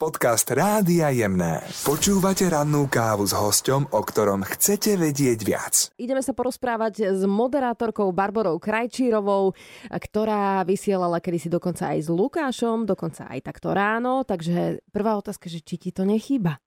[0.00, 1.60] Podcast Rádia Jemné.
[1.84, 5.74] Počúvate rannú kávu s hosťom, o ktorom chcete vedieť viac.
[6.00, 9.52] Ideme sa porozprávať s moderátorkou Barborou Krajčírovou,
[9.92, 14.24] ktorá vysielala kedysi dokonca aj s Lukášom, dokonca aj takto ráno.
[14.24, 16.64] Takže prvá otázka, že či ti to nechýba?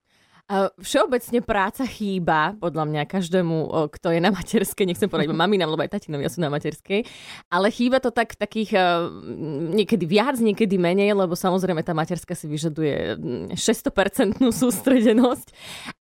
[0.84, 5.82] Všeobecne práca chýba, podľa mňa, každému, kto je na materskej, nechcem povedať iba maminám, lebo
[5.88, 7.08] aj tatinovia sú na materskej,
[7.48, 8.76] ale chýba to tak takých
[9.74, 13.18] niekedy viac, niekedy menej, lebo samozrejme tá materská si vyžaduje
[13.56, 15.48] 600% sústredenosť,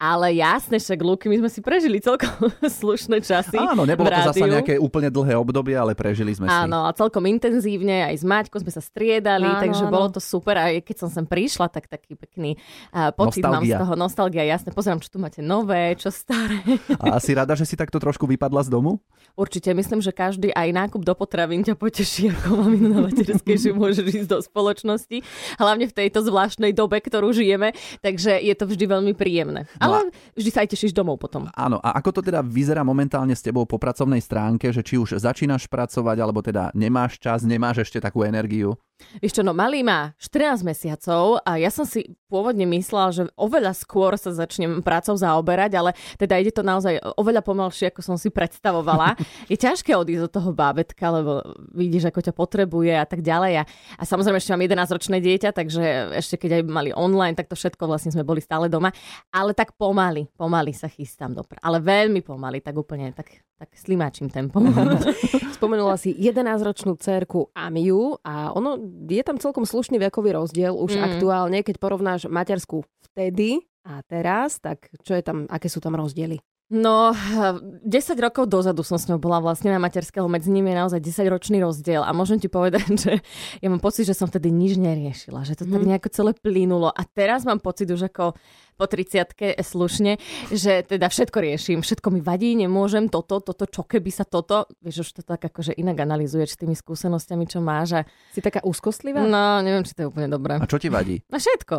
[0.00, 3.60] ale jasne, však Luky, my sme si prežili celkom slušné časy.
[3.60, 6.56] Áno, nebolo to zase nejaké úplne dlhé obdobie, ale prežili sme si.
[6.56, 9.92] Áno, a celkom intenzívne, aj s Maťkou sme sa striedali, áno, takže áno.
[9.92, 10.56] bolo to super.
[10.58, 12.58] A keď som sem prišla, tak taký pekný
[12.96, 13.52] uh, pocit Nostalgia.
[13.52, 14.70] mám z toho nostalgia nostalgia, jasne.
[14.72, 16.60] Pozerám, čo tu máte nové, čo staré.
[16.96, 19.00] A si rada, že si takto trošku vypadla z domu?
[19.36, 23.70] Určite, myslím, že každý aj nákup do potravín ťa poteší ako maminu na materskej, že
[23.76, 25.22] môžeš ísť do spoločnosti.
[25.60, 27.76] Hlavne v tejto zvláštnej dobe, ktorú žijeme.
[28.00, 29.68] Takže je to vždy veľmi príjemné.
[29.78, 30.34] No Ale a...
[30.34, 31.46] vždy sa aj tešíš domov potom.
[31.54, 35.20] Áno, a ako to teda vyzerá momentálne s tebou po pracovnej stránke, že či už
[35.20, 38.74] začínaš pracovať, alebo teda nemáš čas, nemáš ešte takú energiu?
[39.18, 43.74] Vieš čo, no malý má 14 mesiacov a ja som si pôvodne myslela, že oveľa
[43.74, 48.30] skôr sa začnem prácou zaoberať, ale teda ide to naozaj oveľa pomalšie, ako som si
[48.30, 49.18] predstavovala.
[49.52, 51.42] Je ťažké odísť od toho bábetka, lebo
[51.74, 53.52] vidíš, ako ťa potrebuje a tak ďalej.
[53.60, 53.62] A,
[53.98, 57.90] a samozrejme ešte mám 11-ročné dieťa, takže ešte keď aj mali online, tak to všetko
[57.90, 58.94] vlastne sme boli stále doma.
[59.34, 64.32] Ale tak pomaly, pomaly sa chystám do Ale veľmi pomaly, tak úplne tak tak slimáčim
[64.32, 64.72] tempom.
[65.60, 71.02] Spomenula si 11-ročnú cerku Amiu a ono je tam celkom slušný vekový rozdiel už mm.
[71.02, 76.38] aktuálne, keď porovnáš materskú vtedy a teraz, tak čo je tam, aké sú tam rozdiely?
[76.70, 77.82] No, 10
[78.22, 81.58] rokov dozadu som s ňou bola vlastne na materského, medzi nimi je naozaj 10 ročný
[81.58, 83.12] rozdiel a môžem ti povedať, že
[83.58, 85.90] ja mám pocit, že som vtedy nič neriešila, že to tak mhm.
[85.90, 88.38] nejako celé plynulo a teraz mám pocit už ako
[88.80, 90.16] po 30 slušne,
[90.48, 95.04] že teda všetko riešim, všetko mi vadí, nemôžem toto, toto, čo keby sa toto, vieš,
[95.04, 98.08] už to tak akože inak analizuješ s tými skúsenostiami, čo máš a...
[98.32, 99.20] Si taká úzkostlivá?
[99.20, 100.56] No, neviem, či to je úplne dobré.
[100.56, 101.20] A čo ti vadí?
[101.28, 101.76] Na všetko.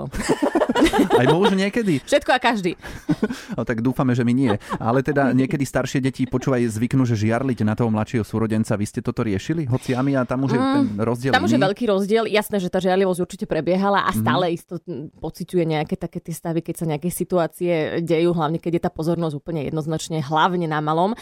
[1.22, 2.02] Aj muž niekedy?
[2.06, 2.78] Všetko a každý.
[3.52, 4.56] No tak dúfame, že mi nie.
[4.80, 8.80] Ale teda niekedy staršie deti počúvaj zvyknú, že žiarliť na toho mladšieho súrodenca.
[8.80, 9.68] Vy ste toto riešili?
[9.68, 12.24] Hoci Ami a tam už je mm, ten rozdiel Tam už je veľký rozdiel.
[12.32, 14.56] Jasné, že tá žiarlivosť určite prebiehala a stále mm.
[14.56, 14.80] isto
[15.20, 19.40] pociťuje nejaké také tie stavy, keď sa nejaké situácie dejú, hlavne keď je tá pozornosť
[19.40, 21.16] úplne jednoznačne hlavne na malom,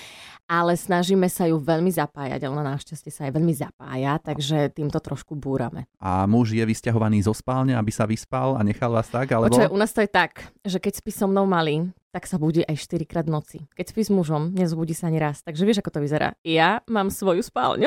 [0.50, 5.38] ale snažíme sa ju veľmi zapájať ona našťastie sa aj veľmi zapája, takže týmto trošku
[5.38, 5.86] búrame.
[6.02, 9.30] A muž je vysťahovaný zo spálne, aby sa vyspal a nechal vás tak?
[9.30, 9.54] Alebo...
[9.54, 12.66] Počuaj, u nás to je tak, že keď spí so mnou malý, tak sa budí
[12.66, 13.58] aj 4 krát v noci.
[13.78, 15.46] Keď spí s mužom, nezbudí sa ani raz.
[15.46, 16.34] Takže vieš, ako to vyzerá.
[16.42, 17.86] Ja mám svoju spálňu.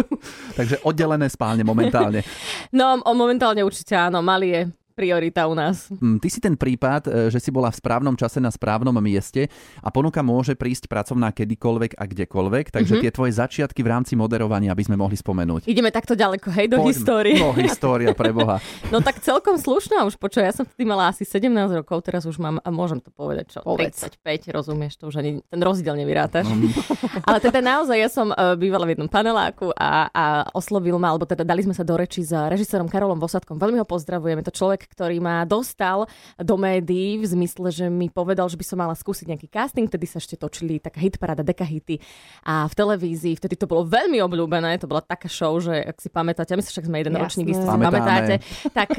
[0.58, 2.24] Takže oddelené spálne momentálne.
[2.78, 4.24] no, momentálne určite áno.
[4.24, 4.62] Malý je
[5.00, 5.88] priorita u nás.
[5.88, 9.48] Mm, ty si ten prípad, e, že si bola v správnom čase na správnom mieste
[9.80, 13.04] a ponuka môže prísť pracovná kedykoľvek a kdekoľvek, takže mm-hmm.
[13.08, 15.64] tie tvoje začiatky v rámci moderovania, aby sme mohli spomenúť.
[15.64, 16.92] Ideme takto ďaleko, hej, do Poďme.
[16.92, 17.36] histórie.
[17.40, 18.60] No, história pre Boha.
[18.92, 21.48] no tak celkom slušná už, počuj, ja som vtedy mala asi 17
[21.80, 24.04] rokov, teraz už mám, a môžem to povedať, čo, Povedz.
[24.20, 26.44] 35, rozumieš, to už ani ten rozdiel nevyrátaš.
[26.44, 26.68] Mm.
[27.28, 31.24] Ale teda naozaj, ja som uh, bývala v jednom paneláku a, a oslovil ma, alebo
[31.24, 33.56] teda dali sme sa do reči s režisérom Karolom Vosadkom.
[33.56, 38.50] Veľmi ho pozdravujeme, to človek, ktorý ma dostal do médií v zmysle, že mi povedal,
[38.50, 42.02] že by som mala skúsiť nejaký casting, vtedy sa ešte točili taká hitparáda, dekahity
[42.42, 46.10] a v televízii, vtedy to bolo veľmi obľúbené, to bola taká show, že ak si
[46.10, 47.22] pamätáte, my sa však sme jeden Jasné.
[47.22, 48.34] ročník, si pamätáte,
[48.76, 48.90] tak,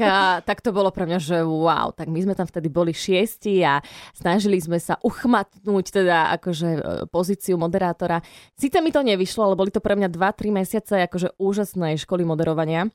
[0.48, 3.84] tak to bolo pre mňa, že wow, tak my sme tam vtedy boli šiesti a
[4.16, 6.80] snažili sme sa uchmatnúť teda akože e,
[7.10, 8.24] pozíciu moderátora.
[8.56, 12.88] Sice mi to nevyšlo, ale boli to pre mňa 2-3 mesiace akože úžasnej školy moderovania.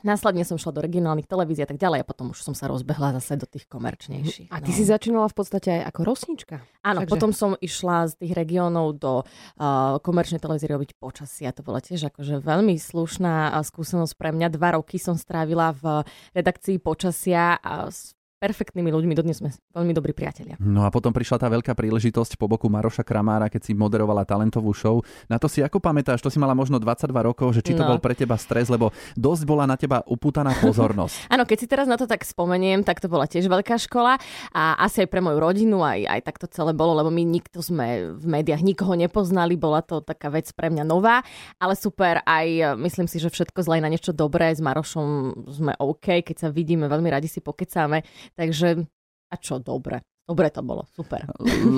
[0.00, 3.12] Následne som šla do regionálnych televízií a tak ďalej a potom už som sa rozbehla
[3.20, 4.48] zase do tých komerčnejších.
[4.48, 4.76] A ty no.
[4.80, 6.56] si začínala v podstate aj ako rosnička?
[6.80, 7.10] Áno, Takže...
[7.12, 11.52] potom som išla z tých regiónov do uh, komerčnej televízie robiť počasia.
[11.52, 14.48] To bola tiež akože veľmi slušná skúsenosť pre mňa.
[14.56, 17.92] Dva roky som strávila v redakcii počasia a
[18.40, 20.56] perfektnými ľuďmi, dodnes sme veľmi dobrí priatelia.
[20.56, 24.72] No a potom prišla tá veľká príležitosť po boku Maroša Kramára, keď si moderovala talentovú
[24.72, 25.04] show.
[25.28, 26.24] Na to si ako pamätáš?
[26.24, 27.92] To si mala možno 22 rokov, že či to no.
[27.92, 31.28] bol pre teba stres, lebo dosť bola na teba upútaná pozornosť.
[31.36, 34.16] Áno, keď si teraz na to tak spomeniem, tak to bola tiež veľká škola
[34.56, 37.60] a asi aj pre moju rodinu aj, aj tak to celé bolo, lebo my nikto
[37.60, 41.20] sme v médiách nikoho nepoznali, bola to taká vec pre mňa nová,
[41.60, 44.48] ale super aj myslím si, že všetko zlej na niečo dobré.
[44.56, 45.08] S Marošom
[45.52, 48.00] sme OK, keď sa vidíme, veľmi radi si pokecáme
[48.34, 48.86] Takže
[49.30, 50.02] a čo dobre.
[50.30, 51.26] Dobre to bolo, super.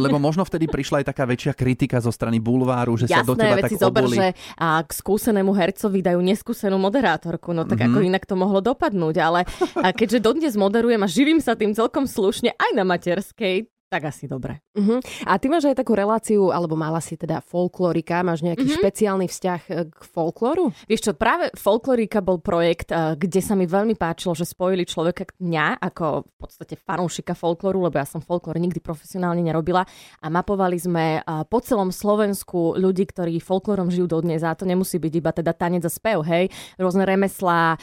[0.04, 3.32] Lebo možno vtedy prišla aj taká väčšia kritika zo strany bulváru, že Jasné, sa do
[3.32, 4.16] teba tak zober, oboli.
[4.20, 4.26] že
[4.60, 7.96] a k skúsenému hercovi dajú neskúsenú moderátorku, no tak mm-hmm.
[7.96, 9.48] ako inak to mohlo dopadnúť, ale
[9.80, 14.24] a keďže dodnes moderujem a živím sa tým celkom slušne aj na materskej, tak asi
[14.24, 14.64] dobre.
[14.72, 15.04] Uh-huh.
[15.28, 18.80] A ty máš aj takú reláciu, alebo mala si teda folklorika, máš nejaký uh-huh.
[18.80, 20.72] špeciálny vzťah e, k folklóru?
[20.88, 25.28] Vieš čo, práve Folklorika bol projekt, eh, kde sa mi veľmi páčilo, že spojili človeka
[25.36, 29.84] mňa ako v podstate fanúšika folklóru, lebo ja som folklór nikdy profesionálne nerobila
[30.22, 34.96] a mapovali sme eh, po celom Slovensku ľudí, ktorí folklórom žijú dodnes a to nemusí
[34.96, 36.48] byť iba teda tanec a spev, hej,
[36.78, 37.74] rôzne remeslá,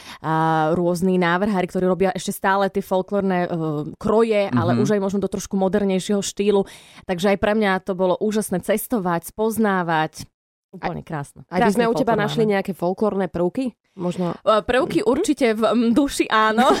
[0.72, 3.46] rôzni návrhári, ktorí robia ešte stále tie folklórne
[4.00, 4.80] kroje, ale Mhm.
[4.80, 5.60] už aj možno do trošku
[6.00, 6.64] modernejšieho štýlu.
[7.04, 10.24] Takže aj pre mňa to bolo úžasné cestovať, spoznávať.
[10.72, 11.44] Úplne krásne.
[11.52, 13.76] A by sme u teba našli nejaké folklórne prvky?
[14.00, 14.32] Možno...
[14.40, 15.62] Uh, Prvky určite v
[15.92, 16.72] duši áno.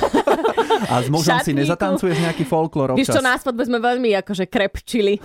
[0.88, 1.60] A s mužom si šatníku.
[1.60, 3.16] nezatancuješ nejaký folklór Víš občas?
[3.16, 5.20] čo, na svadbe sme veľmi akože krepčili.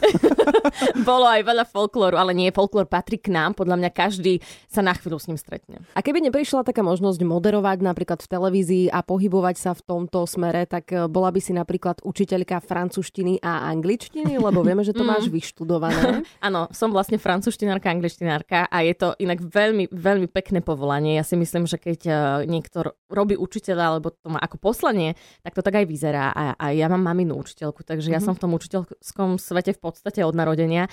[1.08, 3.56] Bolo aj veľa folklóru, ale nie, folklór patrí k nám.
[3.56, 5.80] Podľa mňa každý sa na chvíľu s ním stretne.
[5.96, 10.68] A keby neprišla taká možnosť moderovať napríklad v televízii a pohybovať sa v tomto smere,
[10.68, 15.12] tak e, bola by si napríklad učiteľka francúzštiny a angličtiny, lebo vieme, že to Mm.
[15.14, 16.26] máš vyštudované.
[16.48, 21.14] Áno, som vlastne francúzštinárka, angličtinárka a je to inak veľmi, veľmi pekné povolanie.
[21.14, 22.18] Ja si myslím, že keď eh,
[22.50, 25.14] niekto ro- robí učiteľa, alebo to má ako poslanie,
[25.46, 26.34] tak to tak aj vyzerá.
[26.34, 28.26] A, a ja mám maminu učiteľku, takže ja Mhm.
[28.26, 30.90] som v tom učiteľskom svete v podstate od narodenia.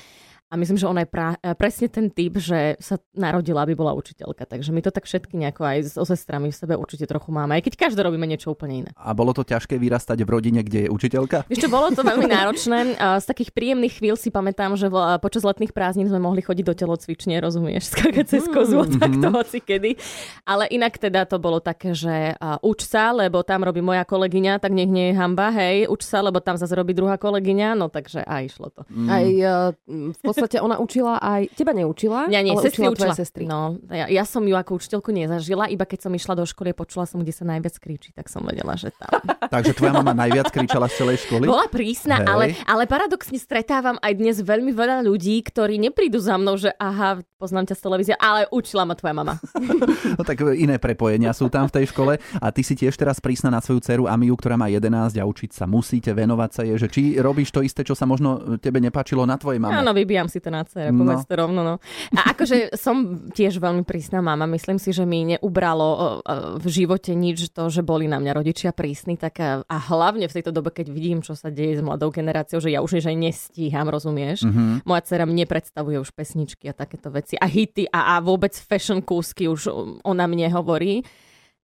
[0.52, 3.96] A myslím, že ona je pra, eh, presne ten typ, že sa narodila, aby bola
[3.96, 4.44] učiteľka.
[4.44, 7.56] Takže my to tak všetky nejako aj so sestrami v sebe určite trochu máme.
[7.56, 8.90] Aj keď každé robíme niečo úplne iné.
[9.00, 11.48] A bolo to ťažké vyrastať v rodine, kde je učiteľka?
[11.48, 13.00] Čo, bolo to veľmi náročné.
[13.22, 14.92] Z takých príjemných chvíľ si pamätám, že
[15.24, 19.00] počas letných prázdnin sme mohli chodiť do telocvične, rozumieš, skákať cez kozu, mm.
[19.00, 19.96] tak to hoci kedy.
[20.44, 24.76] Ale inak teda to bolo také, že uč sa, lebo tam robí moja kolegyňa, tak
[24.76, 28.26] nech nie je hamba, hej, uč sa, lebo tam zase robí druhá kolegyňa, no takže
[28.26, 28.82] aj išlo to.
[29.08, 31.54] Aj e, v podstate ona učila aj...
[31.54, 33.14] Teba neučila, Ja nie, ale sestry učila učila.
[33.14, 33.44] sestry.
[33.46, 36.76] No, ja, ja som ju ako učiteľku nezažila, iba keď som išla do školy a
[36.76, 39.22] počula som, kde sa najviac kričí, tak som vedela, že tam.
[39.54, 41.46] Takže tvoja mama najviac kričala z celej školy?
[41.46, 42.26] Bola prísna, Hej.
[42.26, 47.22] ale, ale paradoxne stretávam aj dnes veľmi veľa ľudí, ktorí neprídu za mnou, že aha,
[47.42, 49.34] poznám ťa z televízie, ale učila ma tvoja mama.
[50.12, 52.20] No tak iné prepojenia sú tam v tej škole.
[52.38, 55.50] A ty si tiež teraz prísna na svoju dceru Amiu, ktorá má 11 a učiť
[55.56, 59.24] sa musíte, venovať sa je, že či robíš to isté, čo sa možno tebe nepáčilo
[59.24, 59.72] na tvojej mame.
[59.78, 61.04] Áno, vybijam si to na cere, No.
[61.04, 61.60] povedz to rovno.
[61.60, 61.74] No.
[62.16, 66.06] A akože som tiež veľmi prísna mama, myslím si, že mi neubralo o, o,
[66.56, 70.32] v živote nič to, že boli na mňa rodičia prísni, tak a, a hlavne v
[70.32, 73.84] tejto dobe, keď vidím, čo sa deje s mladou generáciou, že ja už aj nestíham,
[73.86, 74.48] rozumieš?
[74.48, 74.88] Mhm.
[74.88, 79.04] Moja dcera mne predstavuje už pesničky a takéto veci a hity a, a vôbec fashion
[79.04, 79.68] kúsky už
[80.00, 81.04] ona mne hovorí,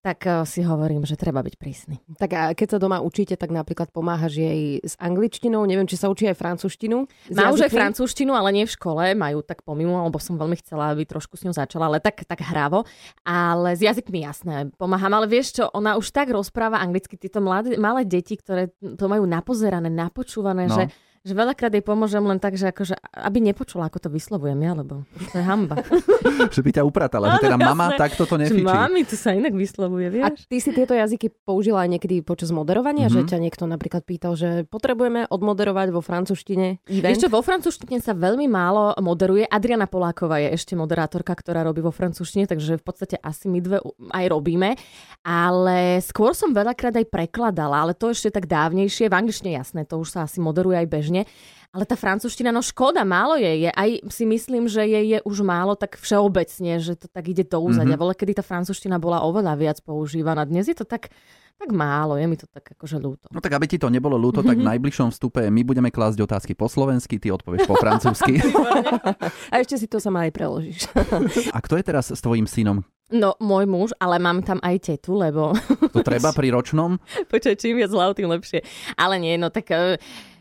[0.09, 2.01] tak eh, si hovorím, že treba byť prísny.
[2.17, 6.09] Tak a keď sa doma učíte, tak napríklad pomáhaš jej s angličtinou, neviem, či sa
[6.09, 7.05] učí aj francúzštinu.
[7.37, 10.97] Má už aj francúzštinu, ale nie v škole, majú tak pomimo, lebo som veľmi chcela,
[10.97, 12.89] aby trošku s ňou začala, ale tak, tak hravo.
[13.29, 15.13] Ale s jazykmi jasné, pomáham.
[15.13, 19.29] Ale vieš čo, ona už tak rozpráva anglicky, tieto mladé, malé deti, ktoré to majú
[19.29, 20.77] napozerané, napočúvané, No.
[20.77, 20.85] že
[21.21, 25.03] že veľakrát jej pomôžem len tak, že akože, aby nepočula, ako to vyslovujem ja, lebo
[25.27, 25.77] to je hamba.
[26.49, 27.99] Že by ťa upratala, že teda mama jasné.
[27.99, 28.65] takto to Že nefičí.
[28.65, 30.47] Mami, to sa inak vyslovuje, A vieš?
[30.47, 33.13] ty si tieto jazyky použila aj niekedy počas moderovania, Mhm.
[33.13, 37.13] že ťa niekto napríklad pýtal, že potrebujeme odmoderovať vo francúzštine event?
[37.13, 39.45] Ešte vo francúzštine sa veľmi málo moderuje.
[39.45, 43.79] Adriana Poláková je ešte moderátorka, ktorá robí vo francúzštine, takže v podstate asi my dve
[44.09, 44.79] aj robíme.
[45.23, 49.09] Ale skôr som veľakrát aj prekladala, ale to ešte tak dávnejšie.
[49.09, 51.08] V angličtine jasné, to už sa asi moderuje aj bežne.
[51.69, 53.69] Ale tá francúzština, no škoda, málo je.
[53.69, 53.71] je.
[53.71, 57.61] Aj si myslím, že jej je už málo tak všeobecne, že to tak ide do
[57.61, 58.01] úzadia.
[58.01, 58.17] Mm-hmm.
[58.17, 60.49] kedy tá francúzština bola oveľa viac používaná.
[60.49, 61.13] Dnes je to tak,
[61.61, 63.29] tak málo, je mi to tak akože ľúto.
[63.29, 66.57] No tak aby ti to nebolo ľúto, tak v najbližšom vstupe my budeme klásť otázky
[66.57, 68.41] po slovensky, ty odpovieš po francúzsky.
[69.53, 70.87] A ešte si to sama aj preložíš.
[71.57, 72.87] A kto je teraz s tvojim synom?
[73.09, 75.57] No, môj muž, ale mám tam aj tetu, lebo
[75.97, 77.01] To treba pri ročnom?
[77.33, 78.61] Počkaj, čím viac hlav, tým lepšie.
[79.01, 79.97] Ale nie, no tak e,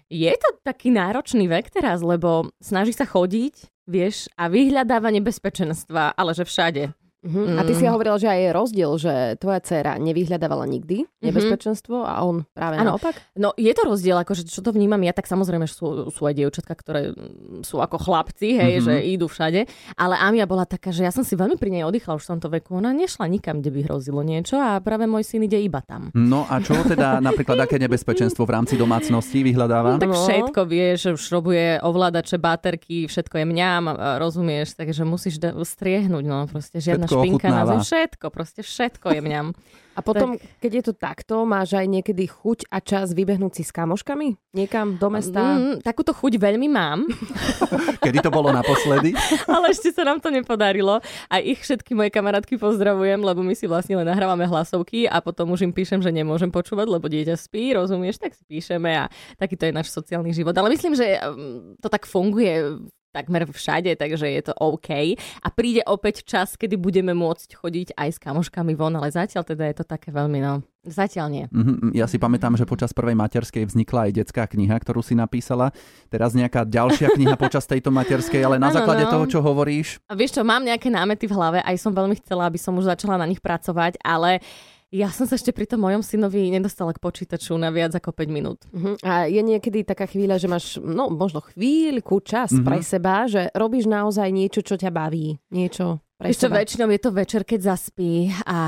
[0.07, 6.31] je to taký náročný vek teraz, lebo snaží sa chodiť, vieš, a vyhľadáva nebezpečenstva, ale
[6.31, 6.83] že všade.
[7.19, 7.49] Uh-huh.
[7.51, 12.21] A ty si hovorila, že aj je rozdiel, že tvoja dcéra nevyhľadávala nikdy nebezpečenstvo a
[12.21, 12.93] on práve Áno.
[12.93, 13.17] naopak.
[13.33, 16.35] No je to rozdiel, akože čo to vnímam ja, tak samozrejme že sú, sú aj
[16.35, 18.83] dievčatka, ktoré mm, sú ako chlapci, hej, Mhm.
[18.83, 19.65] že idú všade.
[19.95, 22.47] Ale Amia bola taká, že ja som si veľmi pri nej oddychla už v tomto
[22.49, 22.77] veku.
[22.77, 26.13] Ona nešla nikam, kde by hrozilo niečo a práve môj syn ide iba tam.
[26.13, 29.89] No a čo teda napríklad aké nebezpečenstvo v rámci domácnosti vyhľadáva?
[29.89, 30.21] No, tak No.
[30.21, 33.83] všetko vieš, šrobuje ovládače, baterky, všetko je mňam,
[34.17, 37.73] rozumieš, takže musíš da- striehnúť, no proste To je žiadna všetko ochutnáva.
[37.79, 39.47] Všetko, proste všetko je mňam.
[39.97, 40.61] A potom, tak...
[40.61, 44.53] keď je to takto, máš aj niekedy chuť a čas vybehnúť si s kamoškami?
[44.53, 45.57] Niekam do mesta?
[45.57, 47.09] Mm, takúto chuť veľmi mám.
[48.05, 49.17] Kedy to bolo naposledy?
[49.49, 51.01] Ale ešte sa nám to nepodarilo.
[51.33, 55.49] A ich všetky moje kamarátky pozdravujem, lebo my si vlastne len nahrávame hlasovky a potom
[55.57, 59.09] už im píšem, že nemôžem počúvať, lebo dieťa spí, rozumieš, tak si píšeme a
[59.41, 60.53] takýto je náš sociálny život.
[60.53, 65.17] Ale myslím, že mm, to tak funguje takmer všade, takže je to OK.
[65.17, 69.63] A príde opäť čas, kedy budeme môcť chodiť aj s kamoškami von, ale zatiaľ teda
[69.67, 71.45] je to také veľmi, no, Zatiaľ nie.
[71.51, 71.91] Mm-hmm.
[71.91, 75.75] Ja si pamätám, že počas prvej materskej vznikla aj detská kniha, ktorú si napísala.
[76.07, 79.11] Teraz nejaká ďalšia kniha počas tejto materskej, ale na ano, základe no.
[79.11, 79.99] toho, čo hovoríš.
[80.07, 82.87] A vieš čo, mám nejaké námety v hlave, aj som veľmi chcela, aby som už
[82.87, 84.39] začala na nich pracovať, ale
[84.87, 88.31] ja som sa ešte pri tom mojom synovi nedostala k počítaču na viac ako 5
[88.31, 88.63] minút.
[88.71, 88.95] Uh-huh.
[89.03, 92.63] A je niekedy taká chvíľa, že máš, no možno chvíľku čas uh-huh.
[92.63, 95.35] pre seba, že robíš naozaj niečo, čo ťa baví.
[95.51, 98.59] Niečo pre Ešte väčšinou je to večer, keď zaspí a,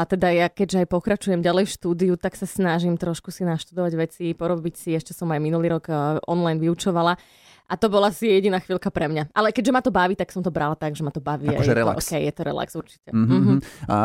[0.00, 3.92] a teda ja keďže aj pokračujem ďalej v štúdiu, tak sa snažím trošku si naštudovať
[4.00, 7.20] veci, porobiť si, ešte som aj minulý rok eh, online vyučovala
[7.66, 9.34] a to bola si jediná chvíľka pre mňa.
[9.34, 11.50] Ale keďže ma to baví, tak som to brala tak, že ma to baví.
[11.50, 11.98] Akože relax.
[11.98, 13.10] To, okay, je to relax určite.
[13.10, 13.40] Mm-hmm.
[13.42, 13.58] Mm-hmm.
[13.90, 13.96] A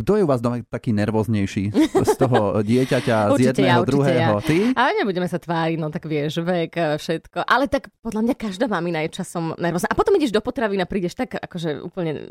[0.00, 4.32] kto je u vás doma taký nervóznejší z toho dieťaťa, z jedného, ja, druhého?
[4.40, 4.40] Ja.
[4.40, 4.56] Ty?
[4.72, 7.44] Ale nebudeme sa tváriť, no tak vieš, vek, e, všetko.
[7.44, 9.92] Ale tak podľa mňa každá mamina je časom nervózna.
[9.92, 12.24] A potom ideš do potravy a prídeš tak akože úplne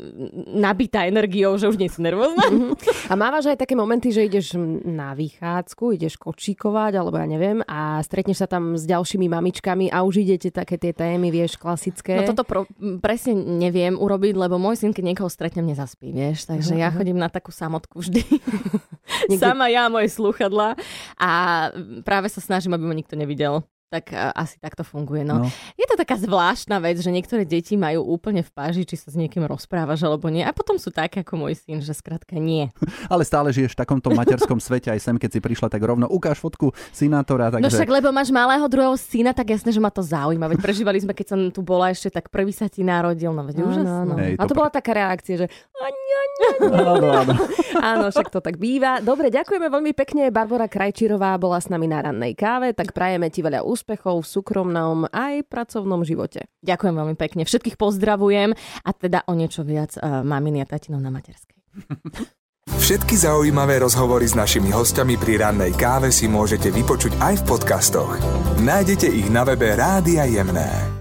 [0.50, 2.50] nabitá energiou, že už nie si nervózna.
[2.50, 3.06] Mm-hmm.
[3.06, 8.02] A mávaš aj také momenty, že ideš na vychádzku, ideš kočíkovať, alebo ja neviem, a
[8.02, 12.16] stretneš sa tam s ďalšími mamičkami a už idete také tie témy, vieš, klasické.
[12.16, 12.64] No toto pro,
[13.04, 16.48] presne neviem urobiť, lebo môj syn, keď niekoho stretnem, nezaspí, vieš.
[16.48, 16.82] Takže uh-huh.
[16.82, 18.24] ja chodím na takú samotku vždy.
[19.42, 20.80] Sama ja, moje slúchadla.
[21.20, 21.30] A
[22.02, 25.26] práve sa snažím, aby ma nikto nevidel tak uh, asi takto funguje.
[25.26, 25.42] No.
[25.42, 25.50] no.
[25.74, 29.18] Je to taká zvláštna vec, že niektoré deti majú úplne v páži, či sa s
[29.18, 30.46] niekým rozprávaš alebo nie.
[30.46, 32.70] A potom sú také ako môj syn, že skrátka nie.
[33.12, 36.06] Ale stále žiješ v takomto materskom svete aj sem, keď si prišla tak rovno.
[36.06, 37.50] Ukáž fotku synátora.
[37.50, 37.66] Takže...
[37.66, 40.46] No však, lebo máš malého druhého syna, tak jasné, že ma to zaujíma.
[40.54, 43.34] Veď prežívali sme, keď som tu bola ešte, tak prvý sa ti narodil.
[43.34, 44.06] No veď úžasné.
[44.06, 44.22] No, no.
[44.22, 45.46] Hej, to A to bola taká reakcia, že
[47.90, 49.00] áno, však to tak býva.
[49.02, 50.32] Dobre, ďakujeme veľmi pekne.
[50.32, 54.28] Barbara Krajčírová bola s nami na rannej káve, tak prajeme ti veľa úspechov úspechov v
[54.28, 56.52] súkromnom aj pracovnom živote.
[56.60, 57.48] Ďakujem veľmi pekne.
[57.48, 58.52] Všetkých pozdravujem
[58.84, 61.56] a teda o niečo viac uh, maminy a tatinov na materskej.
[62.70, 68.12] Všetky zaujímavé rozhovory s našimi hostiami pri rannej káve si môžete vypočuť aj v podcastoch.
[68.60, 70.99] Nájdete ich na webe Rádia Jemné.